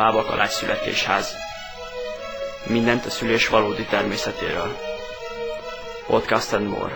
[0.00, 1.34] Bábakalács születésház.
[2.66, 4.76] Mindent a szülés valódi természetéről.
[6.06, 6.92] Podcast and more.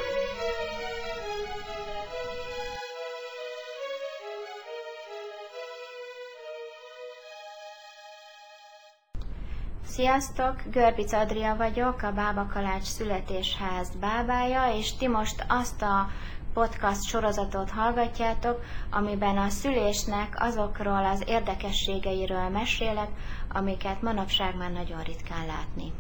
[9.86, 16.09] Sziasztok, Görbic Adria vagyok, a Bába Kalács születésház bábája, és ti most azt a
[16.55, 23.09] podcast sorozatot hallgatjátok, amiben a szülésnek azokról az érdekességeiről mesélek,
[23.48, 25.93] amiket manapság már nagyon ritkán látni.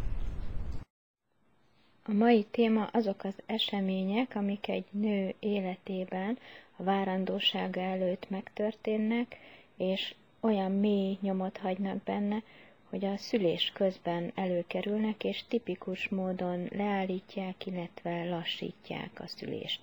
[2.04, 6.38] A mai téma azok az események, amik egy nő életében
[6.76, 9.38] a várandósága előtt megtörténnek,
[9.76, 12.42] és olyan mély nyomot hagynak benne,
[12.90, 19.80] hogy a szülés közben előkerülnek, és tipikus módon leállítják, illetve lassítják a szülést.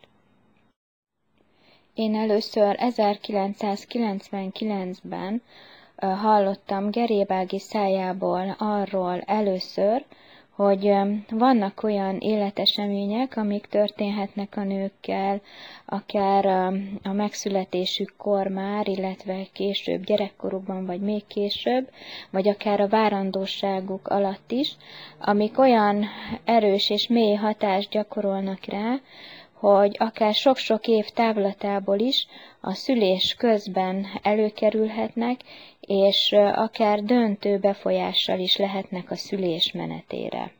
[2.01, 5.41] Én először 1999-ben
[5.97, 10.05] hallottam Gerébági szájából arról először,
[10.55, 10.91] hogy
[11.29, 15.41] vannak olyan életesemények, amik történhetnek a nőkkel,
[15.85, 16.45] akár
[17.03, 21.89] a megszületésükkor már, illetve később gyerekkorukban, vagy még később,
[22.29, 24.75] vagy akár a várandóságuk alatt is,
[25.19, 26.05] amik olyan
[26.43, 28.95] erős és mély hatást gyakorolnak rá,
[29.61, 32.27] hogy akár sok-sok év távlatából is
[32.61, 35.39] a szülés közben előkerülhetnek,
[35.79, 40.51] és akár döntő befolyással is lehetnek a szülés menetére.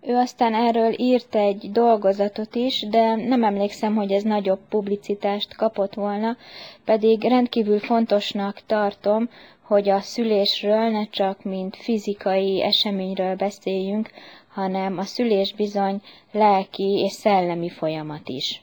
[0.00, 5.94] Ő aztán erről írt egy dolgozatot is, de nem emlékszem, hogy ez nagyobb publicitást kapott
[5.94, 6.36] volna,
[6.84, 9.28] pedig rendkívül fontosnak tartom,
[9.62, 14.10] hogy a szülésről ne csak mint fizikai eseményről beszéljünk,
[14.56, 18.62] hanem a szülés bizony lelki és szellemi folyamat is.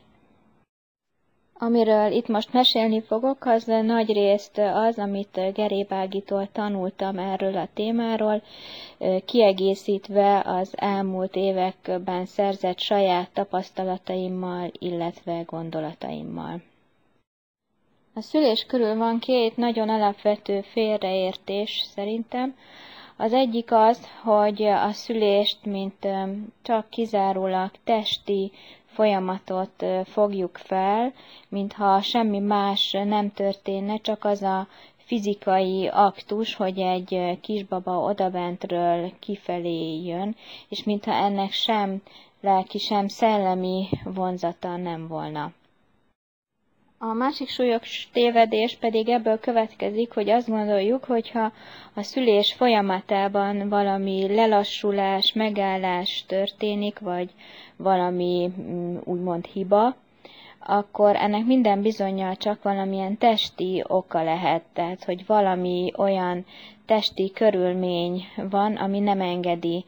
[1.54, 8.42] Amiről itt most mesélni fogok, az nagy részt az, amit Gerébágitól tanultam erről a témáról,
[9.26, 16.62] kiegészítve az elmúlt években szerzett saját tapasztalataimmal, illetve gondolataimmal.
[18.16, 22.56] A szülés körül van két nagyon alapvető félreértés szerintem.
[23.18, 26.08] Az egyik az, hogy a szülést, mint
[26.62, 28.52] csak kizárólag testi
[28.86, 31.14] folyamatot fogjuk fel,
[31.50, 40.04] mintha semmi más nem történne, csak az a fizikai aktus, hogy egy kisbaba odabentről kifelé
[40.06, 40.36] jön,
[40.70, 42.02] és mintha ennek sem
[42.42, 45.52] lelki, sem szellemi vonzata nem volna.
[47.10, 51.52] A másik súlyos tévedés pedig ebből következik, hogy azt gondoljuk, hogyha
[51.94, 57.30] a szülés folyamatában valami lelassulás, megállás történik, vagy
[57.78, 59.96] valami mm, úgymond hiba,
[60.60, 66.46] akkor ennek minden bizonyal csak valamilyen testi oka lehet, tehát hogy valami olyan
[66.86, 69.86] testi körülmény van, ami nem engedi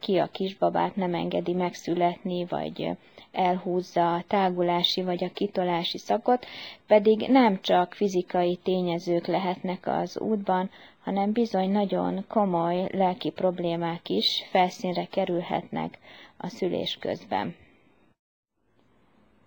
[0.00, 2.90] ki a kisbabát, nem engedi megszületni, vagy
[3.32, 6.46] elhúzza a tágulási vagy a kitolási szakot,
[6.86, 10.70] pedig nem csak fizikai tényezők lehetnek az útban,
[11.04, 15.98] hanem bizony nagyon komoly lelki problémák is felszínre kerülhetnek
[16.36, 17.54] a szülés közben.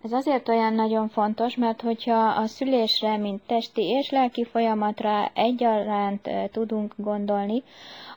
[0.04, 6.30] Ez azért olyan nagyon fontos, mert hogyha a szülésre, mint testi és lelki folyamatra egyaránt
[6.52, 7.64] tudunk gondolni,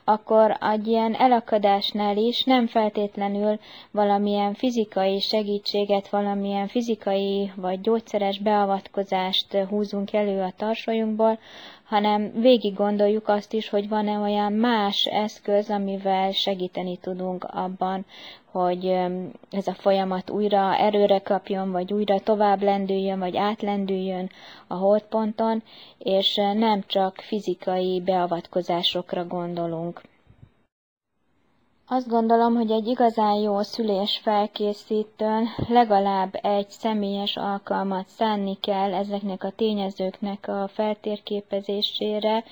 [0.03, 3.59] akkor egy ilyen elakadásnál is nem feltétlenül
[3.91, 11.39] valamilyen fizikai segítséget, valamilyen fizikai vagy gyógyszeres beavatkozást húzunk elő a tarsolyunkból,
[11.83, 18.05] hanem végig gondoljuk azt is, hogy van-e olyan más eszköz, amivel segíteni tudunk abban,
[18.59, 18.85] hogy
[19.51, 24.29] ez a folyamat újra erőre kapjon, vagy újra tovább lendüljön, vagy átlendüljön
[24.67, 25.63] a holdponton,
[25.97, 30.01] és nem csak fizikai beavatkozásokra gondolunk.
[31.87, 39.43] Azt gondolom, hogy egy igazán jó szülés felkészítőn legalább egy személyes alkalmat szánni kell ezeknek
[39.43, 42.43] a tényezőknek a feltérképezésére,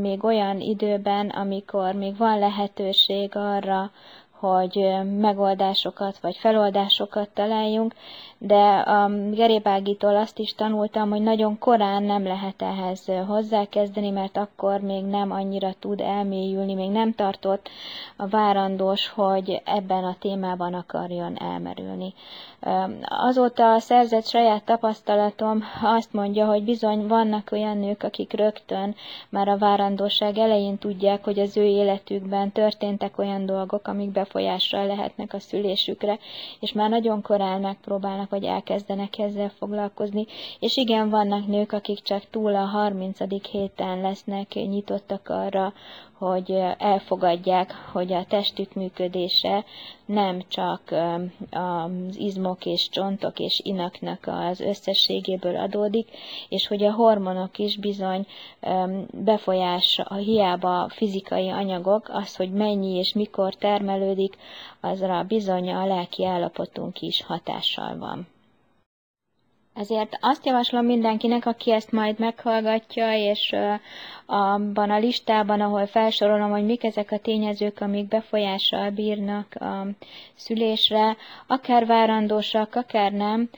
[0.00, 3.90] még olyan időben, amikor még van lehetőség arra,
[4.38, 4.86] hogy
[5.20, 7.94] megoldásokat vagy feloldásokat találjunk,
[8.38, 14.80] de a Gerébágitól azt is tanultam, hogy nagyon korán nem lehet ehhez hozzákezdeni, mert akkor
[14.80, 17.68] még nem annyira tud elmélyülni, még nem tartott
[18.16, 22.14] a várandós, hogy ebben a témában akarjon elmerülni.
[23.02, 28.94] Azóta szerzett saját tapasztalatom azt mondja, hogy bizony vannak olyan nők, akik rögtön
[29.28, 35.32] már a várandóság elején tudják, hogy az ő életükben történtek olyan dolgok, amik befolyással lehetnek
[35.34, 36.18] a szülésükre,
[36.60, 40.26] és már nagyon korán megpróbálnak, vagy elkezdenek ezzel foglalkozni.
[40.60, 43.18] És igen, vannak nők, akik csak túl a 30.
[43.50, 45.72] héten lesznek nyitottak arra,
[46.18, 49.64] hogy elfogadják, hogy a testük működése
[50.04, 50.80] nem csak
[51.50, 56.08] az izmok és csontok és inaknak az összességéből adódik,
[56.48, 58.26] és hogy a hormonok is bizony
[59.10, 64.36] befolyás, a hiába fizikai anyagok, az, hogy mennyi és mikor termelődik,
[64.80, 68.26] azra bizony a lelki állapotunk is hatással van.
[69.76, 73.54] Ezért azt javaslom mindenkinek, aki ezt majd meghallgatja, és
[74.26, 79.86] abban a listában, ahol felsorolom, hogy mik ezek a tényezők, amik befolyással bírnak a
[80.34, 83.48] szülésre, akár várandósak, akár nem,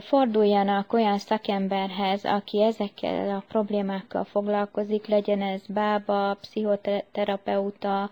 [0.00, 8.10] forduljanak olyan szakemberhez, aki ezekkel a problémákkal foglalkozik, legyen ez bába, pszichoterapeuta,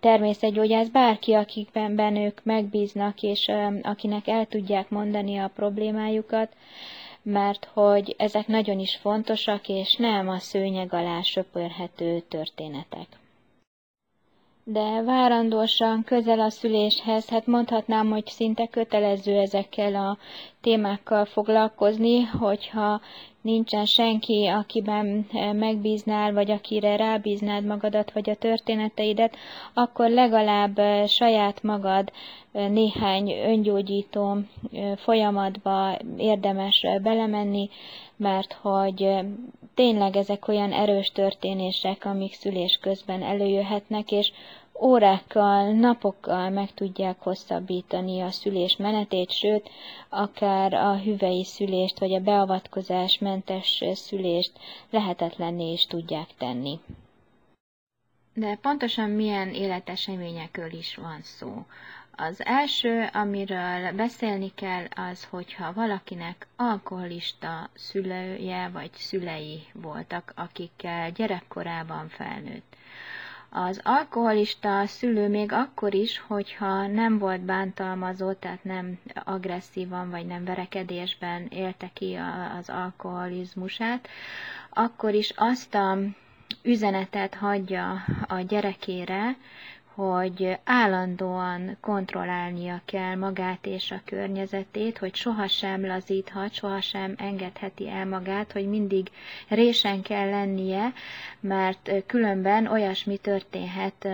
[0.00, 3.50] természetgyógyász, bárki, akikben ők megbíznak, és
[3.82, 6.52] akinek el tudják mondani a problémájukat,
[7.22, 13.06] mert hogy ezek nagyon is fontosak, és nem a szőnyeg alá söpörhető történetek
[14.70, 20.18] de várandósan közel a szüléshez, hát mondhatnám, hogy szinte kötelező ezekkel a
[20.60, 23.00] témákkal foglalkozni, hogyha
[23.40, 29.36] nincsen senki, akiben megbíznál, vagy akire rábíznád magadat, vagy a történeteidet,
[29.74, 32.12] akkor legalább saját magad
[32.52, 34.36] néhány öngyógyító
[34.96, 37.68] folyamatba érdemes belemenni,
[38.16, 39.08] mert hogy
[39.78, 44.32] tényleg ezek olyan erős történések, amik szülés közben előjöhetnek, és
[44.80, 49.70] órákkal, napokkal meg tudják hosszabbítani a szülés menetét, sőt,
[50.08, 54.52] akár a hüvei szülést vagy a beavatkozás mentes szülést
[54.90, 56.78] lehetetlenné is tudják tenni.
[58.34, 61.64] De pontosan milyen életeseményekről is van szó.
[62.20, 72.08] Az első, amiről beszélni kell, az, hogyha valakinek alkoholista szülője vagy szülei voltak, akikkel gyerekkorában
[72.08, 72.76] felnőtt.
[73.50, 80.44] Az alkoholista szülő még akkor is, hogyha nem volt bántalmazó, tehát nem agresszívan vagy nem
[80.44, 82.18] verekedésben élte ki
[82.58, 84.08] az alkoholizmusát,
[84.70, 85.98] akkor is azt a
[86.62, 89.36] üzenetet hagyja a gyerekére,
[89.98, 98.52] hogy állandóan kontrollálnia kell magát és a környezetét, hogy sohasem lazíthat, sohasem engedheti el magát,
[98.52, 99.08] hogy mindig
[99.48, 100.92] résen kell lennie,
[101.40, 104.08] mert különben olyasmi történhet,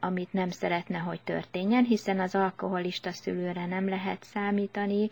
[0.00, 5.10] amit nem szeretne, hogy történjen, hiszen az alkoholista szülőre nem lehet számítani,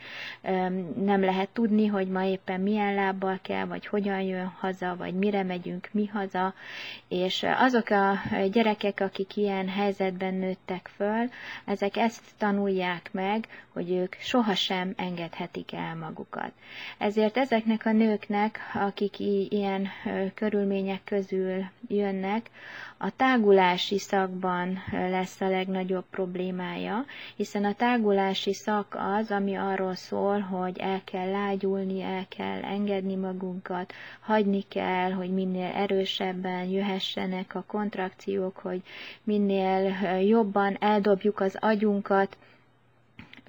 [1.05, 5.43] nem lehet tudni, hogy ma éppen milyen lábbal kell, vagy hogyan jön haza, vagy mire
[5.43, 6.55] megyünk mi haza,
[7.09, 8.15] és azok a
[8.53, 11.29] gyerekek, akik ilyen helyzet helyzetben nőttek föl,
[11.64, 16.53] ezek ezt tanulják meg, hogy ők sohasem engedhetik el magukat.
[16.99, 19.19] Ezért ezeknek a nőknek, akik
[19.49, 19.88] ilyen
[20.35, 22.50] körülmények közül jönnek,
[23.05, 27.05] a tágulási szakban lesz a legnagyobb problémája,
[27.37, 33.14] hiszen a tágulási szak az, ami arról szól, hogy el kell lágyulni, el kell engedni
[33.14, 38.82] magunkat, hagyni kell, hogy minél erősebben jöhessenek a kontrakciók, hogy
[39.23, 39.91] minél
[40.26, 42.37] jobban eldobjuk az agyunkat,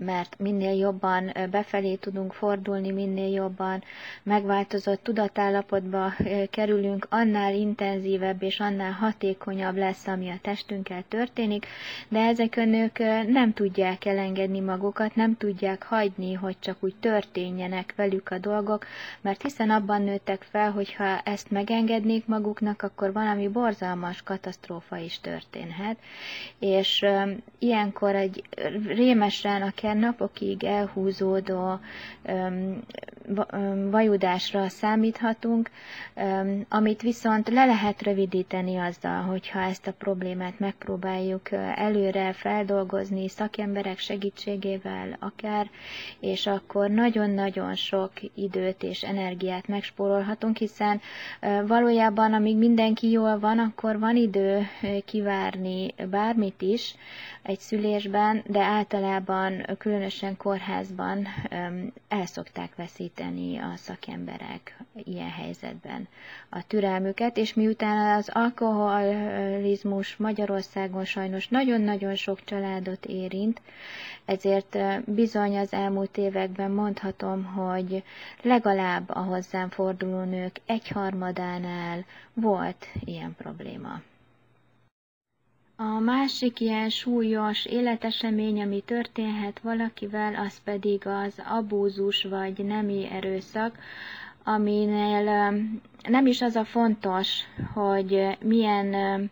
[0.03, 3.83] mert minél jobban befelé tudunk fordulni, minél jobban
[4.23, 6.13] megváltozott tudatállapotba
[6.49, 11.65] kerülünk, annál intenzívebb és annál hatékonyabb lesz, ami a testünkkel történik,
[12.07, 17.93] de ezek a nők nem tudják elengedni magukat, nem tudják hagyni, hogy csak úgy történjenek
[17.95, 18.85] velük a dolgok,
[19.21, 25.97] mert hiszen abban nőttek fel, hogyha ezt megengednék maguknak, akkor valami borzalmas katasztrófa is történhet,
[26.59, 27.05] és
[27.59, 28.43] ilyenkor egy
[28.87, 31.79] rémesen a akár napokig elhúzódó
[33.91, 35.69] vajudásra számíthatunk,
[36.69, 45.17] amit viszont le lehet rövidíteni azzal, hogyha ezt a problémát megpróbáljuk előre feldolgozni szakemberek segítségével
[45.19, 45.69] akár,
[46.19, 51.01] és akkor nagyon-nagyon sok időt és energiát megspórolhatunk, hiszen
[51.67, 54.67] valójában amíg mindenki jól van, akkor van idő
[55.05, 56.95] kivárni bármit is
[57.43, 61.27] egy szülésben, de általában különösen kórházban
[62.07, 66.07] el szokták veszíteni a szakemberek ilyen helyzetben
[66.49, 73.61] a türelmüket, és miután az alkoholizmus Magyarországon sajnos nagyon-nagyon sok családot érint,
[74.25, 78.03] ezért bizony az elmúlt években mondhatom, hogy
[78.41, 84.01] legalább a hozzám forduló nők egyharmadánál volt ilyen probléma.
[85.75, 93.77] A másik ilyen súlyos életesemény, ami történhet valakivel, az pedig az abúzus vagy nemi erőszak,
[94.43, 95.23] aminél
[96.03, 97.39] nem is az a fontos,
[97.73, 99.31] hogy milyen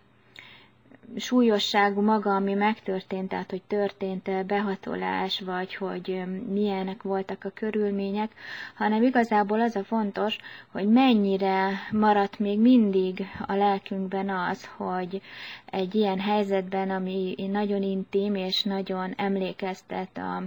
[1.17, 8.31] súlyosságú maga, ami megtörtént, tehát hogy történt behatolás, vagy hogy milyenek voltak a körülmények,
[8.75, 10.37] hanem igazából az a fontos,
[10.71, 15.21] hogy mennyire maradt még mindig a lelkünkben az, hogy
[15.65, 20.43] egy ilyen helyzetben, ami nagyon intim és nagyon emlékeztet a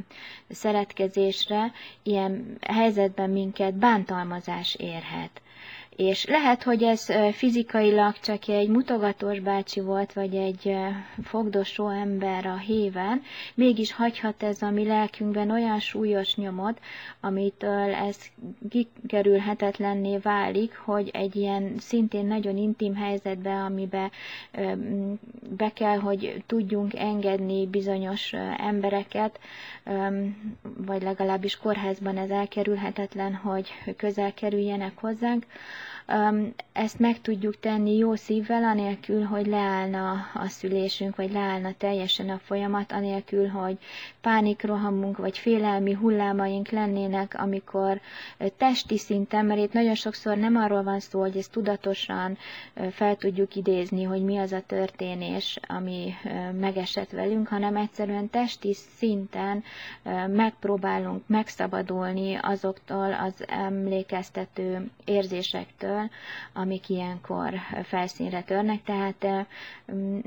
[0.49, 5.42] szeretkezésre, ilyen helyzetben minket bántalmazás érhet.
[5.97, 10.77] És lehet, hogy ez fizikailag csak egy mutogatós bácsi volt, vagy egy
[11.23, 13.23] fogdosó ember a héven,
[13.55, 16.81] mégis hagyhat ez a mi lelkünkben olyan súlyos nyomot,
[17.21, 18.17] amitől ez
[18.71, 24.11] kikerülhetetlenné válik, hogy egy ilyen szintén nagyon intim helyzetbe, amibe
[25.57, 29.41] be kell, hogy tudjunk engedni bizonyos embereket,
[30.77, 35.47] vagy legalábbis kórházban ez elkerülhetetlen, hogy közel kerüljenek hozzánk,
[36.73, 42.38] ezt meg tudjuk tenni jó szívvel, anélkül, hogy leállna a szülésünk, vagy leállna teljesen a
[42.45, 43.79] folyamat, anélkül, hogy
[44.21, 48.00] pánikrohamunk, vagy félelmi hullámaink lennének, amikor
[48.57, 52.38] testi szinten, mert itt nagyon sokszor nem arról van szó, hogy ezt tudatosan
[52.91, 56.14] fel tudjuk idézni, hogy mi az a történés, ami
[56.61, 59.62] megesett velünk, hanem egyszerűen testi szinten
[60.26, 66.11] megpróbálunk megszabadulni azoktól az emlékeztető érzésektől, részéről,
[66.53, 67.53] amik ilyenkor
[67.85, 69.47] felszínre törnek, tehát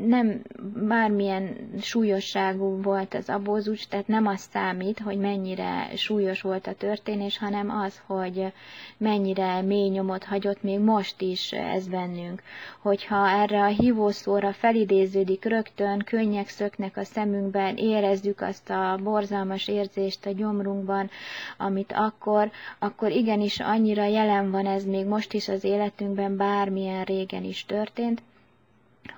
[0.08, 0.42] nem
[0.88, 7.38] bármilyen súlyosságú volt az abózus, tehát nem az számít, hogy mennyire súlyos volt a történés,
[7.38, 8.54] hanem az, hogy
[8.98, 12.42] mennyire mély nyomot hagyott még most is ez bennünk.
[12.82, 20.26] Hogyha erre a hívószóra felidéződik rögtön, könnyek szöknek a szemünkben, érezzük azt a borzalmas érzést
[20.26, 21.10] a gyomrunkban,
[21.58, 27.44] amit akkor, akkor igenis annyira jelen van ez még most is az életünkben, bármilyen régen
[27.44, 28.22] is történt,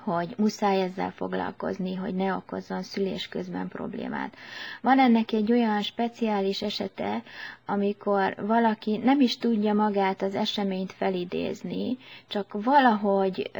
[0.03, 4.35] hogy muszáj ezzel foglalkozni, hogy ne okozzon szülés közben problémát.
[4.81, 7.23] Van ennek egy olyan speciális esete,
[7.65, 13.51] amikor valaki nem is tudja magát az eseményt felidézni, csak valahogy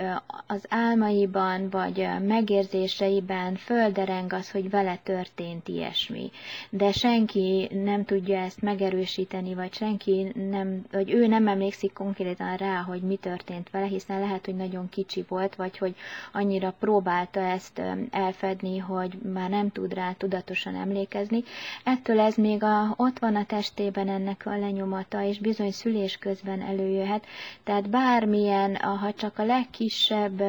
[0.47, 6.31] az álmaiban vagy megérzéseiben földereng az, hogy vele történt ilyesmi.
[6.69, 12.81] De senki nem tudja ezt megerősíteni, vagy senki nem, vagy ő nem emlékszik konkrétan rá,
[12.81, 15.95] hogy mi történt vele, hiszen lehet, hogy nagyon kicsi volt, vagy hogy
[16.31, 21.43] annyira próbálta ezt elfedni, hogy már nem tud rá tudatosan emlékezni.
[21.83, 26.61] Ettől ez még a, ott van a testében ennek a lenyomata, és bizony szülés közben
[26.61, 27.25] előjöhet.
[27.63, 30.41] Tehát bármilyen, ha csak a legkisebb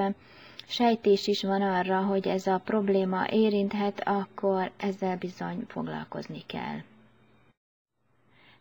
[0.67, 6.79] sejtés is van arra, hogy ez a probléma érinthet, akkor ezzel bizony foglalkozni kell.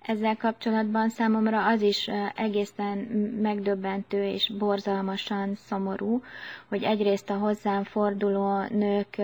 [0.09, 2.97] Ezzel kapcsolatban számomra az is egészen
[3.41, 6.21] megdöbbentő és borzalmasan szomorú,
[6.67, 9.17] hogy egyrészt a hozzám forduló nők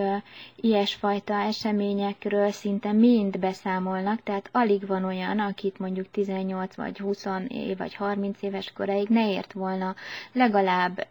[0.56, 7.76] ilyesfajta eseményekről szinte mind beszámolnak, tehát alig van olyan, akit mondjuk 18 vagy 20 év
[7.76, 9.94] vagy 30 éves koráig ne ért volna
[10.32, 11.06] legalább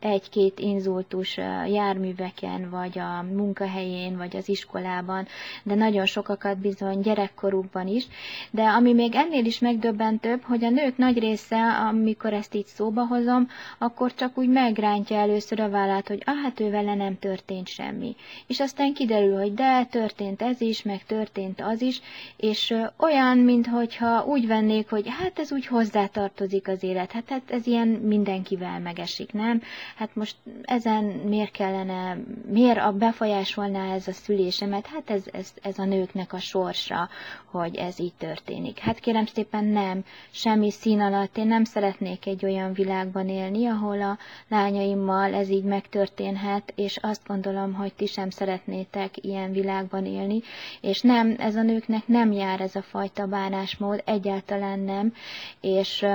[0.00, 5.26] egy-két inzultus járműveken, vagy a munkahelyén, vagy az iskolában,
[5.62, 8.06] de nagyon sokakat bizony gyerekkorukban is,
[8.50, 13.06] de ami még ennél is megdöbbentőbb, hogy a nők nagy része, amikor ezt így szóba
[13.06, 17.68] hozom, akkor csak úgy megrántja először a vállát, hogy ah, hát ő vele nem történt
[17.68, 18.16] semmi.
[18.46, 22.00] És aztán kiderül, hogy de, történt ez is, meg történt az is,
[22.36, 27.66] és olyan, mintha úgy vennék, hogy hát ez úgy hozzátartozik az élet, hát, hát ez
[27.66, 29.62] ilyen mindenkivel megesik, nem?
[29.96, 32.16] Hát most ezen miért kellene,
[32.50, 34.86] miért a befolyásolná ez a szülésemet?
[34.86, 37.08] Hát ez, ez, ez a nőknek a sorsa,
[37.44, 38.12] hogy ez így
[38.58, 38.78] történik.
[38.78, 41.36] Hát kérem szépen nem, semmi szín alatt.
[41.36, 47.26] Én nem szeretnék egy olyan világban élni, ahol a lányaimmal ez így megtörténhet, és azt
[47.26, 50.40] gondolom, hogy ti sem szeretnétek ilyen világban élni,
[50.80, 55.12] és nem, ez a nőknek nem jár ez a fajta bánásmód, egyáltalán nem,
[55.60, 56.06] és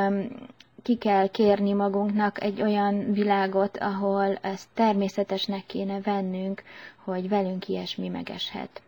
[0.84, 6.64] ki kell kérni magunknak egy olyan világot, ahol ezt természetesnek kéne vennünk,
[7.04, 8.82] hogy velünk ilyesmi megeshet.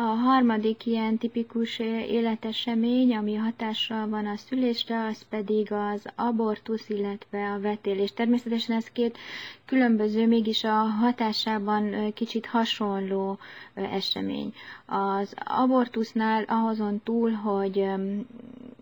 [0.00, 1.78] A harmadik ilyen tipikus
[2.08, 8.12] életesemény, ami hatással van a szülésre, az pedig az abortusz, illetve a vetélés.
[8.12, 9.18] Természetesen ez két
[9.64, 13.38] különböző, mégis a hatásában kicsit hasonló
[13.74, 14.54] esemény.
[14.86, 17.84] Az abortusznál ahhozon túl, hogy,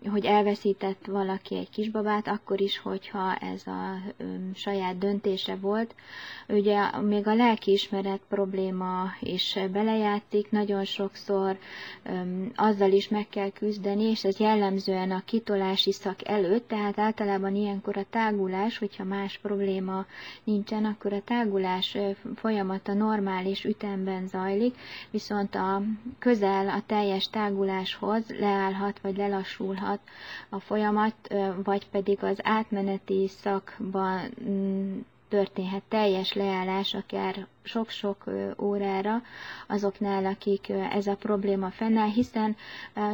[0.07, 3.97] hogy elveszített valaki egy kisbabát, akkor is, hogyha ez a
[4.55, 5.95] saját döntése volt,
[6.47, 11.57] ugye még a lelkiismeret probléma is belejátszik, nagyon sokszor
[12.55, 17.97] azzal is meg kell küzdeni, és ez jellemzően a kitolási szak előtt, tehát általában ilyenkor
[17.97, 20.05] a tágulás, hogyha más probléma
[20.43, 21.97] nincsen, akkor a tágulás
[22.35, 24.75] folyamata normális ütemben zajlik,
[25.11, 25.81] viszont a
[26.19, 29.88] közel a teljes táguláshoz leállhat vagy lelassulhat
[30.49, 31.15] a folyamat,
[31.63, 34.29] vagy pedig az átmeneti szakban
[35.29, 38.23] történhet teljes leállás, akár sok-sok
[38.61, 39.21] órára
[39.67, 42.55] azoknál, akik ez a probléma fennáll, hiszen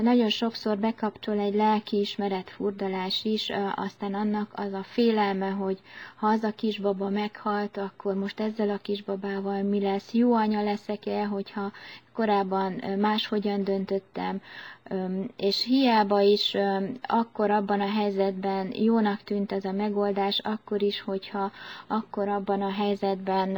[0.01, 5.79] nagyon sokszor bekapcsol egy lelkiismeret furdalás is, aztán annak az a félelme, hogy
[6.15, 11.25] ha az a kisbaba meghalt, akkor most ezzel a kisbabával mi lesz, jó anya leszek-e,
[11.25, 11.71] hogyha
[12.13, 14.41] korábban máshogyan döntöttem,
[15.37, 16.57] és hiába is
[17.01, 21.51] akkor abban a helyzetben jónak tűnt ez a megoldás, akkor is, hogyha
[21.87, 23.57] akkor abban a helyzetben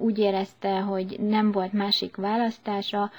[0.00, 3.10] úgy érezte, hogy nem volt másik választása,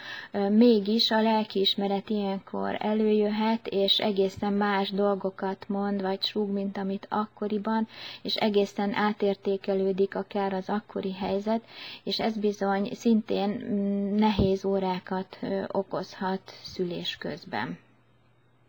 [0.50, 7.88] mégis a lelkiismeret ilyenkor előjöhet, és egészen más dolgokat mond, vagy súg, mint amit akkoriban,
[8.22, 11.62] és egészen átértékelődik akár az akkori helyzet,
[12.04, 17.78] és ez bizony szintén mm, nehéz órákat okozhat szülés közben.